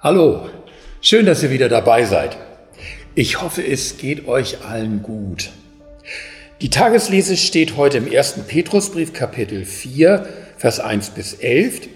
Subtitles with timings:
[0.00, 0.48] Hallo,
[1.00, 2.36] schön, dass ihr wieder dabei seid.
[3.16, 5.50] Ich hoffe, es geht euch allen gut.
[6.60, 8.44] Die Tageslese steht heute im 1.
[8.46, 10.24] Petrusbrief Kapitel 4,
[10.56, 11.88] Vers 1 bis 11.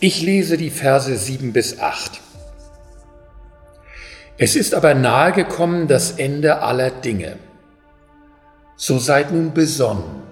[0.00, 2.22] Ich lese die Verse 7 bis 8.
[4.38, 7.36] Es ist aber nahegekommen das Ende aller Dinge.
[8.76, 10.22] So seid nun besonnen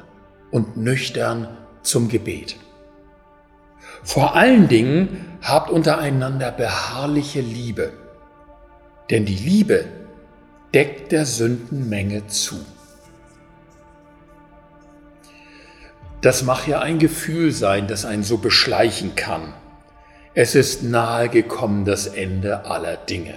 [0.50, 1.48] und nüchtern
[1.82, 2.57] zum Gebet.
[4.03, 7.93] Vor allen Dingen habt untereinander beharrliche Liebe,
[9.11, 9.84] denn die Liebe
[10.74, 12.57] deckt der Sündenmenge zu.
[16.21, 19.55] Das mag ja ein Gefühl sein, das einen so beschleichen kann.
[20.35, 23.35] Es ist nahe gekommen das Ende aller Dinge.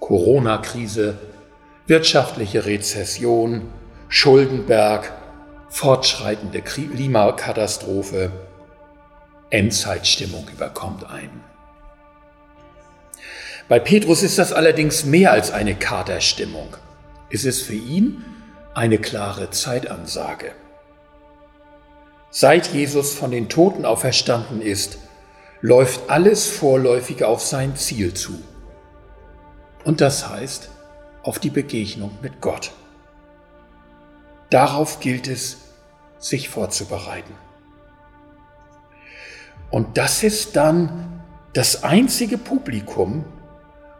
[0.00, 1.18] Corona-Krise,
[1.86, 3.62] wirtschaftliche Rezession,
[4.08, 5.12] Schuldenberg,
[5.68, 8.30] fortschreitende Klimakatastrophe,
[9.50, 11.44] Endzeitstimmung überkommt einen.
[13.68, 16.76] Bei Petrus ist das allerdings mehr als eine Katerstimmung.
[17.30, 18.24] Es ist für ihn
[18.74, 20.52] eine klare Zeitansage.
[22.30, 24.98] Seit Jesus von den Toten auferstanden ist,
[25.60, 28.42] läuft alles vorläufig auf sein Ziel zu.
[29.84, 30.68] Und das heißt
[31.22, 32.72] auf die Begegnung mit Gott.
[34.50, 35.58] Darauf gilt es,
[36.18, 37.34] sich vorzubereiten.
[39.74, 41.20] Und das ist dann
[41.52, 43.24] das einzige Publikum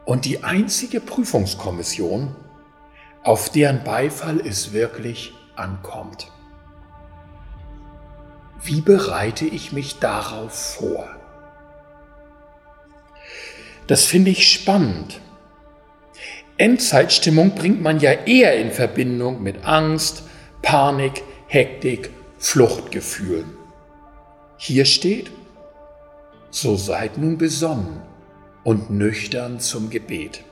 [0.04, 2.36] und die einzige Prüfungskommission,
[3.24, 6.30] auf deren Beifall es wirklich ankommt.
[8.62, 11.08] Wie bereite ich mich darauf vor?
[13.88, 15.20] Das finde ich spannend.
[16.56, 20.22] Endzeitstimmung bringt man ja eher in Verbindung mit Angst,
[20.62, 23.56] Panik, Hektik, Fluchtgefühlen.
[24.56, 25.32] Hier steht,
[26.54, 28.00] so seid nun besonnen
[28.62, 30.44] und nüchtern zum Gebet.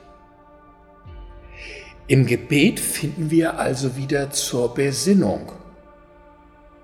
[2.07, 5.53] Im Gebet finden wir also wieder zur Besinnung.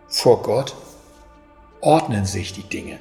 [0.07, 0.73] Vor Gott
[1.81, 2.97] ordnen sich die Dinge.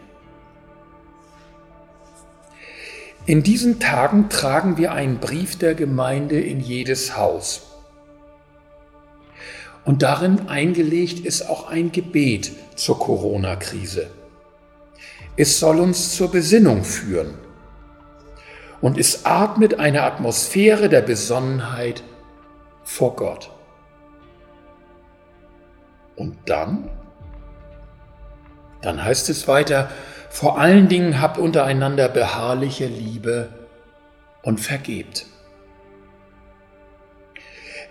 [3.24, 7.62] In diesen Tagen tragen wir einen Brief der Gemeinde in jedes Haus.
[9.84, 14.10] Und darin eingelegt ist auch ein Gebet zur Corona-Krise.
[15.38, 17.38] Es soll uns zur Besinnung führen.
[18.80, 22.02] Und es atmet eine Atmosphäre der Besonnenheit
[22.82, 23.52] vor Gott.
[26.16, 26.90] Und dann?
[28.82, 29.88] Dann heißt es weiter,
[30.28, 33.48] vor allen Dingen habt untereinander beharrliche Liebe
[34.42, 35.26] und vergebt.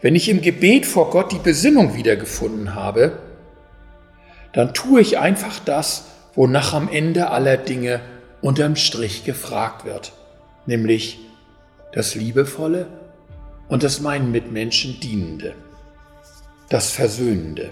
[0.02, 3.19] Wenn ich im Gebet vor Gott die Besinnung wiedergefunden habe,
[4.52, 8.00] dann tue ich einfach das, wonach am Ende aller Dinge
[8.42, 10.14] unterm Strich gefragt wird,
[10.68, 11.20] nämlich
[11.92, 12.88] das Liebevolle
[13.68, 15.56] und das meinen Mitmenschen Dienende,
[16.70, 17.72] das Versöhnende.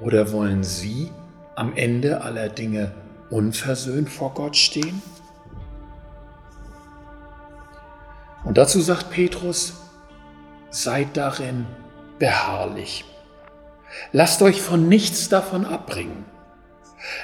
[0.00, 1.10] Oder wollen Sie
[1.54, 2.92] am Ende aller Dinge
[3.30, 5.00] unversöhnt vor Gott stehen?
[8.44, 9.74] Und dazu sagt Petrus,
[10.70, 11.64] seid darin
[12.18, 13.04] beharrlich.
[14.10, 16.35] Lasst euch von nichts davon abbringen.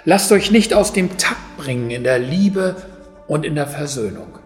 [0.04, 2.76] Lasst euch nicht aus dem Takt bringen in der Liebe
[3.26, 4.38] und in der Versöhnung,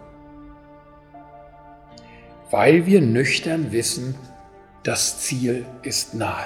[2.51, 4.15] weil wir nüchtern wissen,
[4.83, 6.45] das Ziel ist nahe.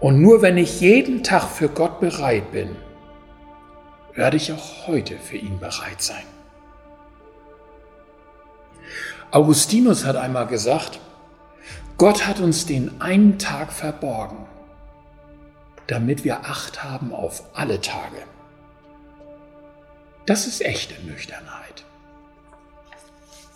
[0.00, 2.76] Und nur wenn ich jeden Tag für Gott bereit bin,
[4.14, 6.24] werde ich auch heute für ihn bereit sein.
[9.30, 11.00] Augustinus hat einmal gesagt,
[11.98, 14.46] Gott hat uns den einen Tag verborgen
[15.88, 18.22] damit wir Acht haben auf alle Tage.
[20.26, 21.84] Das ist echte Nüchternheit.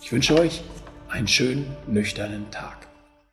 [0.01, 0.63] Ich wünsche euch
[1.09, 2.82] einen schönen, nüchternen Tag.